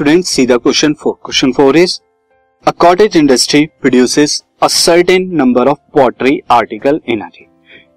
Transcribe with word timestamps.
See 0.00 0.46
the 0.46 0.58
question 0.58 0.94
4. 0.94 1.16
Question 1.16 1.52
4 1.52 1.76
is, 1.76 2.00
a 2.66 2.72
cottage 2.72 3.16
industry 3.16 3.70
produces 3.82 4.44
a 4.62 4.68
certain 4.70 5.36
number 5.36 5.60
of 5.60 5.78
pottery 5.92 6.42
article 6.48 7.00
in 7.06 7.20
a 7.20 7.28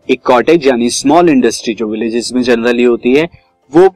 एक 0.10 0.22
cottage 0.26 0.68
यानी 0.68 0.90
small 0.90 1.30
industry 1.30 1.74
जो 1.74 1.88
villages 1.88 2.32
में 2.34 2.42
generally 2.44 2.84
होती 2.84 3.16
है, 3.16 3.30
वो 3.74 3.96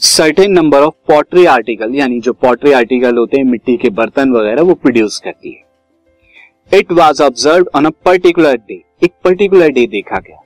certain 0.00 0.52
number 0.52 0.82
of 0.82 0.94
pottery 1.08 1.44
article 1.44 1.94
यानी 1.94 2.20
जो 2.20 2.32
पॉटरी 2.32 2.72
आर्टिकल 2.72 3.16
होते 3.16 3.36
हैं, 3.36 3.44
मिट्टी 3.44 3.76
के 3.76 3.90
बर्तन 3.90 4.32
वगैरह, 4.32 4.62
वो 4.62 4.74
प्रोड्यूस 4.74 5.18
करती 5.24 5.52
है। 5.52 6.78
It 6.78 6.92
was 6.92 7.22
observe 7.22 7.70
on 7.74 7.86
a 7.86 7.90
particular 8.04 8.56
day 8.56 8.82
एक 9.04 9.12
पर्टिकुलर 9.24 9.70
डे 9.70 9.86
देखा 9.86 10.18
गया। 10.18 10.42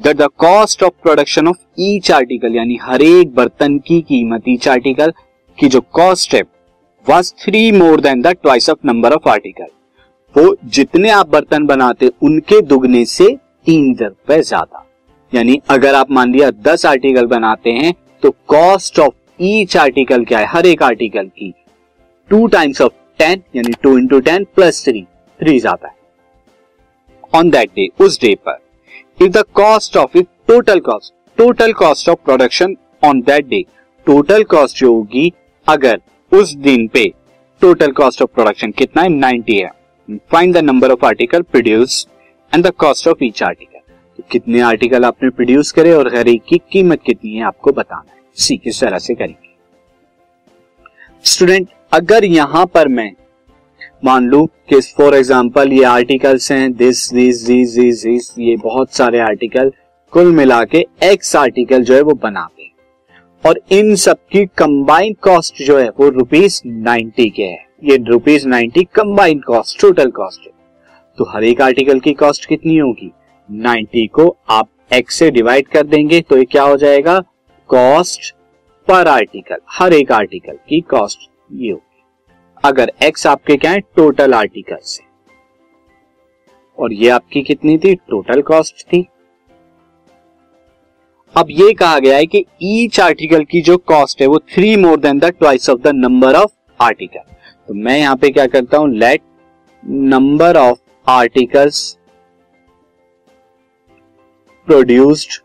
That 0.00 0.16
the 0.16 0.28
cost 0.38 0.82
of 0.82 1.02
production 1.02 1.48
of 1.48 1.56
each 1.80 2.10
article 2.10 2.56
यानी 2.56 2.78
हर 2.82 3.02
एक 3.02 3.34
बर्तन 3.34 3.78
की 3.78 4.00
कीमत 4.00 4.48
ईच 4.48 4.68
आर्टिकल 4.68 5.12
की 5.58 5.68
जो 5.68 5.80
कॉस्ट 5.92 6.34
है 6.34 6.42
was 7.06 7.32
three 7.40 7.70
more 7.72 8.00
than 8.00 8.22
the 8.22 8.32
twice 8.32 8.68
of 8.70 8.78
number 8.86 9.12
of 9.12 9.28
article 9.28 9.66
वो 10.34 10.56
जितने 10.66 11.10
आप 11.10 11.28
बर्तन 11.28 11.66
बनाते, 11.66 12.10
उनके 12.22 12.60
दुगने 12.62 13.04
से 13.06 13.28
तीन 13.66 13.94
रुपए 13.98 14.40
ज़्यादा। 14.42 14.84
यानी 15.32 15.60
अगर 15.70 15.94
आप 15.94 16.10
मान 16.10 16.32
लिया 16.32 16.50
दस 16.62 16.84
आर्टिकल 16.86 17.26
बनाते 17.26 17.70
हैं 17.72 17.92
तो 18.22 18.30
कॉस्ट 18.48 18.98
ऑफ़ 19.00 19.14
ईच 19.40 19.76
आर्टिकल 19.76 20.24
क्या 20.24 20.38
है? 20.38 20.46
हर 20.46 20.66
एक 20.66 20.82
आर्टिकल 20.82 21.26
की 21.28 21.52
टू 22.30 22.46
टाइम्स 22.48 22.80
ऑफ़ 22.82 22.92
टेन 23.18 23.42
यानी 23.56 23.72
two 23.82 23.96
into 23.98 24.20
ten 24.20 24.44
plus 24.56 24.84
three 24.84 25.02
three 25.40 25.58
ज़्यादा 25.60 25.88
है। 25.88 25.96
ऑन 27.32 27.50
दैट 27.50 27.70
डे 27.70 27.88
उस 28.00 28.20
डे 28.20 28.34
पर 28.46 28.58
if 29.20 29.30
the 29.30 29.44
cost 29.54 29.96
of 29.96 30.18
it 30.18 30.26
total 30.48 30.80
cost 30.80 31.12
total 31.38 31.72
cost 31.74 32.08
of 32.08 32.18
production 32.24 32.76
on 33.04 33.20
that 33.22 33.46
day 33.48 33.62
total 34.06 34.44
cost 34.46 34.76
जो 34.76 34.92
होगी 34.94 35.32
अगर 35.68 36.00
उस 36.32 36.52
दिन 36.56 36.86
पे 36.88 37.04
टोटल 37.62 37.92
कॉस्ट 37.92 38.22
ऑफ़ 38.22 38.30
प्रोडक्शन 38.34 38.70
कितना 38.70 39.02
है? 39.02 39.08
90 39.10 39.54
है। 39.54 39.70
Find 40.32 40.54
the 40.54 40.58
number 40.58 40.90
of 40.90 41.04
article 41.06 41.42
produce 41.42 42.06
and 42.52 42.66
the 42.66 42.70
cost 42.78 43.08
of 43.08 43.24
each 43.24 43.42
article 43.42 43.78
तो 44.18 44.22
कितने 44.30 44.60
आर्टिकल 44.60 45.04
आपने 45.04 45.30
प्रोड्यूस 45.30 45.72
करे 45.72 45.92
और 45.94 46.14
हर 46.16 46.28
एक 46.28 46.42
की, 46.48 46.58
कीमत 46.72 47.02
कितनी 47.06 47.34
है 47.34 47.42
आपको 47.44 47.72
बताना 47.72 48.12
है। 48.12 48.20
सी 48.36 48.56
किस 48.56 48.80
तरह 48.80 48.98
से 48.98 49.14
करेंगे। 49.14 49.48
स्टूडेंट 51.24 51.68
अगर 51.92 52.24
यहाँ 52.24 52.64
पर 52.66 52.88
मैं 52.88 53.10
मान 54.04 54.28
लू 54.28 54.44
कि 54.68 54.80
फॉर 54.98 55.14
एग्जांपल 55.14 55.72
ये 55.72 55.84
आर्टिकल्स 55.84 56.50
हैं 56.52 56.72
दिस 56.72 57.08
दिस 57.12 57.42
दिस 57.42 57.74
दिस 57.74 58.32
ये 58.38 58.56
बहुत 58.56 58.92
सारे 58.92 59.20
आर्टिकल 59.20 59.72
कुल 60.12 60.32
मिला 60.32 60.62
के 60.64 60.84
एक्स 61.02 61.34
आर्टिकल 61.36 61.82
जो 61.82 61.94
है 61.94 62.00
वो 62.00 62.14
बनाते 62.14 62.62
हैं 62.62 62.70
और 63.46 63.60
इन 63.72 63.94
सब 63.94 64.16
की 64.32 64.46
कंबाइंड 64.46 65.16
कॉस्ट 65.16 65.62
जो 65.62 65.78
है 65.78 65.88
वो 65.88 66.08
रुपीज़ 66.08 66.62
नाइन्टी 66.66 67.30
के 67.30 67.42
है। 67.42 67.66
ये 67.84 67.96
rupees 67.96 68.48
ninety 68.48 68.84
combined 68.84 69.44
cost 69.44 69.80
total 69.80 70.10
cost 70.10 70.40
है। 70.46 70.52
तो 71.18 71.24
हर 71.24 71.44
एक 71.44 71.60
आर्टिकल 71.60 72.00
की 72.00 72.12
कॉस्ट 72.12 72.46
कितनी 72.46 72.76
होगी? 72.76 73.12
90 73.52 74.06
को 74.06 74.36
आप 74.48 74.68
एक्स 74.92 75.14
से 75.14 75.30
डिवाइड 75.30 75.68
कर 75.68 75.86
देंगे 75.86 76.20
तो 76.20 76.38
ये 76.38 76.44
क्या 76.44 76.62
हो 76.62 76.76
जाएगा? 76.76 77.20
कॉस्ट 77.68 78.34
पर 78.88 79.08
आर्टिकल 79.08 79.56
हर 79.70 79.92
एक 79.92 80.12
आर्टिकल 80.12 80.52
की 80.52 80.80
कॉस्ट 80.80 81.18
ये 81.52 81.70
होगी। 81.70 82.02
अगर 82.64 82.92
एक्स 83.02 83.26
आपके 83.26 83.56
क्या 83.56 83.70
है? 83.70 83.80
टोटल 83.80 84.34
आर्टिकल 84.34 84.78
से। 84.82 85.04
और 86.78 86.92
ये 86.92 87.08
आपकी 87.08 87.42
कितनी 87.42 87.78
थी? 87.78 87.94
टोटल 87.94 88.42
कॉस्ट 88.42 88.86
थी। 88.86 89.06
अब 91.34 91.46
ये 91.50 91.72
कहा 91.72 91.98
गया 91.98 92.16
है 92.16 92.26
कि 92.26 92.44
ईच 92.64 92.98
आर्टिकल 93.00 93.44
की 93.44 93.60
जो 93.62 93.76
कॉस्ट 93.78 94.20
है, 94.20 94.26
वो 94.26 94.38
three 94.54 94.74
more 94.76 95.00
than 95.00 95.18
the 95.18 95.24
twice 95.30 95.68
of 95.70 95.80
the 95.80 95.88
number 95.94 96.34
of 96.34 96.50
article 96.80 97.20
तो 97.68 97.74
मैं 97.76 97.98
यहाँ 97.98 98.16
पे 98.16 98.30
क्या 98.30 98.46
करता 98.46 98.78
हूँ? 98.78 98.90
Let 98.90 99.22
number 99.82 100.56
of 100.56 100.78
articles 101.06 101.96
produced 104.68 105.40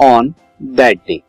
on 0.00 0.34
that 0.62 0.98
day 1.08 1.20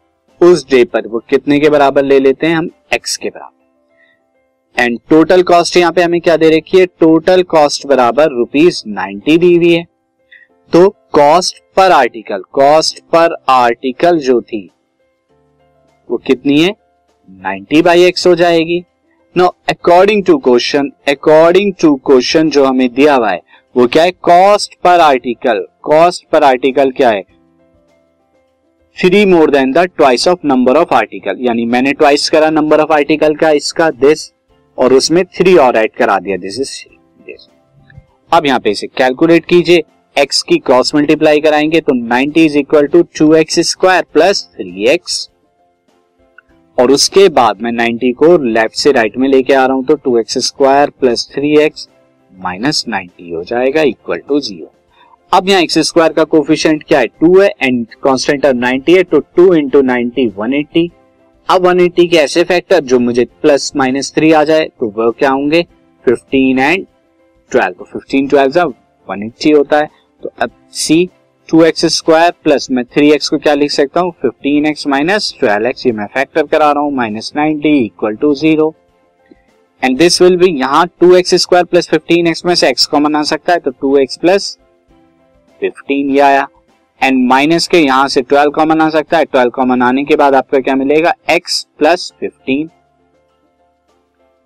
उस 0.42 0.66
डे 0.70 0.84
पर 0.86 1.08
वो 1.08 1.20
कितने 1.30 1.60
के 1.60 1.70
बराबर 1.70 2.04
ले 2.04 2.20
लेते 2.20 2.48
हैं? 2.48 2.56
हम 2.56 2.70
एक्स 2.94 3.18
के 3.18 3.30
बराबर। 3.30 4.84
एंड 4.84 5.00
टोटल 5.10 5.44
कॉस्ट 5.44 5.78
यहाँ 5.78 5.92
पे 5.92 6.02
हमें 6.02 6.20
क्या 6.22 6.38
दे 6.38 6.58
रखी 6.58 6.80
है? 6.80 6.86
टोटल 6.86 7.44
कॉस्ट 7.50 7.88
बराबर 7.88 8.38
रुपीज़ 8.38 8.84
नाइन्टी 8.88 9.38
दी 9.38 9.56
हुई 9.56 9.74
है। 9.74 9.86
तो 10.74 10.88
cost 11.14 11.62
per 11.76 11.92
article 11.92 12.42
cost 12.54 13.00
per 13.14 13.36
article 13.50 14.20
जो 14.20 14.40
थी, 14.42 14.70
वो 16.10 16.18
कितनी 16.18 16.60
है? 16.62 16.74
90 17.30 17.82
बाई 17.82 18.04
एक्स 18.04 18.28
हो 18.28 18.36
जाएगी। 18.36 18.84
No 19.36 19.48
according 19.70 20.24
to 20.26 20.38
question 20.38 20.92
according 21.08 21.74
to 21.82 21.96
question 22.06 22.50
जो 22.50 22.66
हमें 22.66 22.88
दिया 22.94 23.16
हुआ 23.16 23.32
है, 23.32 23.42
वो 23.76 23.88
क्या 23.88 24.04
है? 24.04 24.12
Cost 24.12 24.76
per 24.84 25.00
article 25.00 25.66
cost 25.84 26.28
per 26.32 26.44
article 26.44 26.92
क्या 26.92 27.10
है? 27.10 27.24
Three 28.98 29.26
more 29.26 29.52
than 29.52 29.72
the 29.72 29.86
twice 29.88 30.28
of 30.28 30.40
number 30.46 30.78
of 30.78 30.94
article 30.94 31.38
यानी 31.42 31.66
मैंने 31.66 31.94
ट्वाइस 31.94 32.30
करा 32.30 32.50
नंबर 32.50 32.80
ऑफ़ 32.80 32.94
आर्टिकल 32.94 33.36
का 33.36 33.50
इसका 33.58 33.90
दिस 34.00 34.32
और 34.78 34.94
उसमें 34.94 35.24
थ्री 35.38 35.56
और 35.58 35.78
ऐड 35.78 35.96
करा 35.98 36.20
दिया 36.20 36.38
दिस 36.38 36.60
इज़ 36.60 36.72
दिस 37.26 37.48
अब 38.32 38.46
यहाँ 38.46 38.60
पे 38.60 38.70
इसे 38.70 38.88
कैलकुलेट 38.88 39.46
कीजिए। 39.46 39.84
एक्स 40.20 40.42
की 40.42 40.58
क्रॉस 40.58 40.96
मल्टीप्लाई 40.96 41.40
कराएँगे 41.40 41.82
तो 41.82 41.94
90 42.10 42.38
is 42.38 42.58
equal 42.58 42.88
to 42.88 43.02
two 43.18 43.34
x 43.36 43.60
square 43.60 44.06
plus 44.14 44.50
three 44.56 44.88
x 44.88 45.30
और 46.78 46.92
उसके 46.92 47.30
बाद 47.30 47.62
मैं 47.62 47.72
90 47.72 48.14
को 48.14 48.38
लेफ़्ट 48.44 48.76
से 48.76 48.92
राइट 48.92 49.18
में 49.18 49.28
लेके 49.30 49.54
आ 49.54 49.66
रहा 49.66 49.76
हूँ 49.76 49.86
तो 49.86 49.96
two 49.96 50.18
x 50.18 50.38
square 50.38 50.90
plus 50.90 51.30
three 51.36 51.58
x 51.60 51.90
minus 52.32 52.84
ninety 52.88 53.30
हो 53.32 53.44
जाएगा 53.44 53.82
इक्वल 53.82 54.18
टू 54.18 54.40
ज़ीरो 54.40 54.72
अब 55.34 55.50
यहाँ 55.50 55.62
एक्स 55.62 55.78
स्क्वायर 55.80 56.14
का 56.14 56.24
कोफिशियंट 56.24 56.84
क्या 56.84 57.00
है? 57.00 57.06
टू 57.06 57.40
है 57.40 57.50
एंड 57.64 57.88
कॉन्स्टेंट 58.02 58.46
ऑफ़ 58.46 58.56
नाइनटी 58.56 58.94
है 58.94 59.04
तो 59.04 59.20
two 59.20 59.54
into 59.54 59.82
ninety 59.82 60.28
one 60.28 60.54
eighty 60.54 60.92
अब 61.50 61.62
वन 61.62 61.80
एट्टी 61.80 62.08
के 62.08 62.18
ऐसे 62.18 62.44
फैक्टर 62.44 62.80
जो 62.80 63.00
मुझे 63.00 63.26
प्लस 63.42 63.72
माइनस 63.76 64.14
थ्री 64.16 64.32
आ 64.32 64.44
जाए 64.44 64.66
तो 64.80 64.94
वह 64.98 65.12
क्या 65.12 65.30
होंगे? 65.30 65.62
Fifteen 66.06 66.60
and 66.60 66.86
twelve 67.52 67.84
fifteen 67.84 68.28
twelve 68.28 68.74
one 69.10 69.24
eighty 69.24 69.52
होता 69.52 69.78
है 69.78 69.99
तो 70.24 70.32
अब 70.42 70.52
see 70.74 71.10
two 71.50 71.64
x 71.64 71.86
square 71.96 72.32
plus 72.44 72.68
मैं 72.72 72.84
थ्री 72.86 73.12
एक्स 73.12 73.30
को 73.30 73.38
क्या 73.38 73.54
लिख 73.54 73.72
सकता 73.72 74.00
हूँ? 74.02 74.12
Fifteen 74.22 74.66
x 74.66 74.88
minus 74.88 75.34
twelve 75.40 75.68
x 75.68 75.86
ये 75.86 75.92
मैं 75.92 76.06
फैक्टर 76.14 76.46
करा 76.48 76.72
रहा 76.72 76.84
हूँ 76.84 76.94
minus 76.96 77.32
ninety 77.36 77.78
equal 77.86 78.16
to 78.16 78.34
zero 78.36 78.74
and 79.84 79.98
this 79.98 80.22
will 80.22 80.38
be 80.38 80.48
यहाँ 80.60 80.86
two 81.00 81.14
x 81.16 81.36
square 81.36 81.66
plus 81.66 81.90
fifteen 81.90 82.28
x 82.28 82.46
में 82.46 82.54
से 82.56 82.70
एक्स 82.70 82.86
कॉमन 82.86 83.16
आ 83.16 83.22
सकता 83.24 83.54
है 83.54 83.60
तो 83.60 83.72
टू 83.72 83.96
एक्स 83.98 84.18
प्लस 84.18 84.58
फिफ्टीन 85.62 86.10
ये 86.10 86.20
आया। 86.22 86.48
एंड 87.02 87.28
माइनस 87.30 87.68
के 87.68 87.78
यहाँ 87.78 88.08
से 88.08 88.22
ट्वेल्व 88.22 88.52
कॉमन 88.52 88.82
आ 88.82 88.90
सकता 88.90 89.18
है 89.18 89.26
ट्वेल्व 89.26 89.50
कॉमन 89.56 89.82
आने 89.82 90.04
के 90.06 90.16
बाद 90.16 90.36
आपका 90.36 90.60
क्या 90.60 90.76
मिलेगा? 90.76 91.14
X 91.30 91.62
plus 91.80 92.12
fifteen 92.20 92.70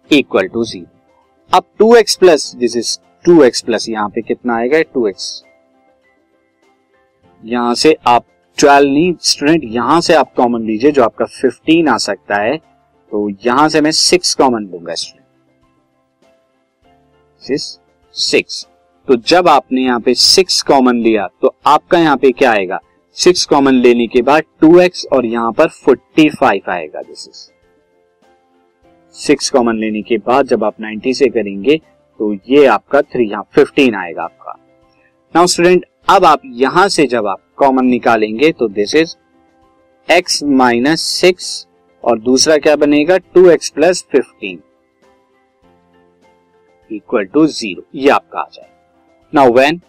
equal 0.09 0.47
to 0.47 0.63
zero 0.63 1.57
अब 1.57 1.63
two 1.79 1.95
x 1.95 2.15
plus 2.15 2.53
this 2.55 2.77
is 2.77 2.97
two 3.25 3.41
x 3.43 3.61
plus 3.61 3.89
यहाँ 3.89 4.09
पे 4.09 4.21
कितना 4.21 4.55
आएगा? 4.57 4.81
टू 4.83 5.07
एक्स 5.07 5.43
यहाँ 7.43 7.73
से 7.75 7.95
आप 8.07 8.25
ट्वेल्व 8.57 8.89
नहीं 8.89 9.13
स्टूडेंट 9.21 9.63
यहाँ 9.65 9.99
से 10.01 10.13
आप 10.15 10.33
कॉमन 10.35 10.61
लीजिए, 10.61 10.91
जो 10.91 11.03
आपका 11.03 11.25
फिफ्टीन 11.25 11.87
आ 11.87 11.97
सकता 11.99 12.35
है 12.35 12.57
तो 12.57 13.29
यहाँ 13.45 13.67
से 13.69 13.81
मैं 13.81 13.91
सिक्स 13.91 14.33
कॉमन 14.35 14.63
लूँगा 14.63 14.93
स्टूडेंट 14.95 15.21
सिक्स 18.15 18.65
तो 19.07 19.15
जब 19.27 19.47
आपने 19.47 19.81
यहाँ 19.81 19.99
पे 19.99 20.13
सिक्स 20.15 20.61
कॉमन 20.61 20.95
लिया 20.97 21.27
तो 21.41 21.55
आपका 21.67 21.99
यहाँ 21.99 22.17
पे 22.17 22.31
क्या 22.31 22.51
आएगा? 22.51 22.79
सिक्स 23.17 23.45
कॉमन 23.45 23.73
लेने 23.75 24.07
के 24.07 24.21
बाद 24.21 24.43
टू 24.61 24.79
एक्स 24.79 25.05
और 25.13 25.25
यहाँ 25.25 25.51
पर 25.51 25.67
फोर्टी 25.75 26.29
फाइव 26.31 26.71
आएगा 26.71 27.01
दिस 27.01 27.27
इज़ 27.27 27.49
सिक्स 29.15 29.49
कॉमन 29.49 29.77
लेने 29.77 30.01
के 30.01 30.17
बाद 30.19 30.47
जब 30.47 30.63
आप 30.63 30.79
नाइन्टी 30.81 31.13
से 31.13 31.27
करेंगे 31.29 31.77
तो 32.19 32.33
ये 32.49 32.65
आपका 32.67 33.01
थ्री 33.03 33.29
यहाँ 33.29 33.43
फिफ्टीन 33.55 33.95
आएगा 33.95 34.23
आपका। 34.23 34.55
नाउ 35.35 35.47
स्टूडेंट 35.47 35.85
अब 36.07 36.25
आप 36.25 36.41
यहाँ 36.45 36.87
से 36.89 37.05
जब 37.07 37.27
आप 37.27 37.39
कॉमन 37.57 37.85
निकालेंगे 37.85 38.51
तो 38.51 38.67
this 38.69 38.95
is 38.95 39.15
x 40.07 40.41
minus 40.43 41.01
six 41.11 41.45
और 42.03 42.19
दूसरा 42.19 42.57
क्या 42.57 42.75
बनेगा? 42.75 43.17
Two 43.17 43.49
x 43.49 43.69
plus 43.69 44.03
fifteen 44.11 44.59
equal 46.91 47.25
to 47.25 47.45
zero 47.47 48.11
आपका 48.13 48.39
आ 48.39 48.47
जाए। 48.53 48.69
Now 49.33 49.53
when 49.53 49.81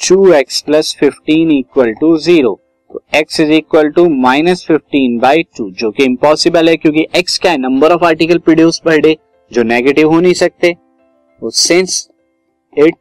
two 0.00 0.32
x 0.32 0.60
plus 0.62 0.94
fifteen 1.00 1.50
equal 1.50 1.92
to 2.00 2.16
zero 2.18 2.58
तो 2.90 3.02
x 3.16 3.40
is 3.40 3.52
equal 3.52 3.90
to 3.92 4.08
minus 4.10 4.64
fifteen 4.68 5.18
by 5.18 5.42
two 5.56 5.70
जो 5.72 5.90
कि 5.90 6.04
इम्पॉसिबल 6.04 6.68
है 6.68 6.76
क्योंकि 6.76 7.06
x 7.16 7.38
क्या 7.38 7.52
है? 7.52 7.58
Number 7.58 7.92
of 7.92 8.04
article 8.04 8.38
produce 8.38 8.80
per 8.84 9.00
day 9.00 9.16
जो 9.50 9.62
नेगेटिव 9.64 10.12
हो 10.12 10.20
नहीं 10.20 10.34
सकते। 10.36 10.74
तो 10.74 11.50
since 11.56 12.08
it 12.72 12.94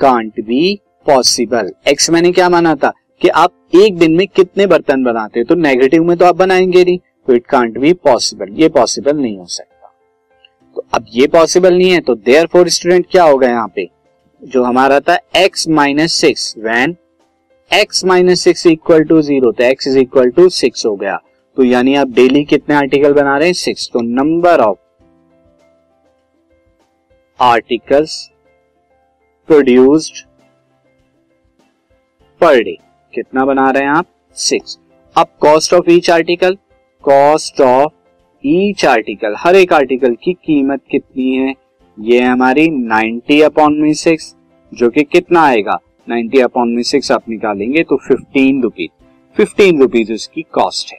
can't 0.00 0.40
be 0.40 0.80
possible 1.06 1.72
x 1.88 2.10
मैंने 2.10 2.32
क्या 2.32 2.48
माना 2.48 2.74
था? 2.74 2.92
कि 3.22 3.28
आप 3.28 3.52
एक 3.74 3.98
दिन 3.98 4.12
में 4.12 4.26
कितने 4.26 4.66
बर्तन 4.66 5.02
बनाते 5.04 5.40
हैं? 5.40 5.46
तो 5.46 5.54
नेगेटिव 5.54 6.04
में 6.04 6.16
तो 6.16 6.24
आप 6.24 6.36
बनाएँगे 6.36 6.84
नहीं। 6.84 6.98
तो 6.98 7.34
इट 7.34 7.46
कांट 7.46 7.78
बी 7.78 7.92
पॉसिबल 7.92 8.48
ये 8.52 8.68
पॉसिबल 8.68 9.16
नहीं 9.16 9.38
हो 9.38 9.46
सकता। 9.46 9.92
तो 10.76 10.84
अब 10.94 11.04
ये 11.14 11.26
पॉसिबल 11.26 11.74
नहीं 11.74 11.90
है 11.90 12.00
तो 12.00 12.14
देयर 12.14 12.46
फोर 12.46 12.68
स्टूडेंट 12.68 13.06
क्या 13.10 13.24
होगा 13.24 13.48
यहाँ 13.48 13.68
पे? 13.74 13.88
जो 14.42 14.62
हमारा 14.62 15.00
था 15.00 15.18
x 15.36 15.68
minus 15.68 16.12
six 16.12 16.54
when 16.58 16.96
x 17.72 18.04
minus 18.04 18.40
six 18.40 18.66
equal 18.66 19.04
to 19.04 19.20
zero 19.22 19.52
तो 19.52 19.64
x 19.64 19.88
is 19.88 19.98
equal 19.98 20.30
to 20.30 20.48
six 20.48 20.86
हो 20.86 20.96
गया। 20.96 21.20
तो 21.56 21.64
यानी 21.64 21.94
आप 21.94 22.08
डेली 22.08 22.44
कितने 22.44 22.74
आर्टिकल 22.74 23.12
बना 23.12 23.36
रहे 23.38 23.48
हैं? 23.48 23.54
सिक्स 23.54 23.90
तो 23.92 24.00
number 24.00 24.60
of 24.60 24.78
articles 27.40 28.29
produced 29.50 30.14
per 32.40 32.62
day 32.62 32.76
कितना 33.14 33.44
बना 33.44 33.70
रहे 33.70 33.82
हैं 33.82 33.90
आप? 33.90 34.06
सिक्स 34.36 34.78
अब 35.16 35.26
cost 35.40 35.74
of 35.74 35.90
each 35.90 36.10
article 36.10 36.56
cost 37.04 37.60
of 37.60 37.92
each 38.44 38.84
article 38.84 39.34
हर 39.38 39.56
एक 39.56 39.72
आर्टिकल 39.72 40.14
की 40.14 40.32
कीमत 40.32 40.80
कितनी 40.90 41.34
है? 41.34 41.54
ये 41.98 42.20
हमारी 42.20 42.68
90 42.68 43.40
अपॉन 43.42 43.74
में 43.74 43.92
सिक्स 43.94 44.34
जो 44.74 44.90
कि 44.90 45.02
कितना 45.02 45.42
आएगा? 45.42 45.78
90 46.08 46.40
अपॉन 46.40 46.68
में 46.68 46.82
सिक्स 46.82 47.12
आप 47.12 47.28
निकालेंगे 47.28 47.82
तो 47.82 47.96
फिफ्टीन 47.96 48.62
रुपीज़ 48.62 48.90
फिफ्टीन 49.36 49.80
रुपीज़ 49.80 50.12
उसकी 50.12 50.42
कॉस्ट 50.42 50.92
है। 50.92 50.98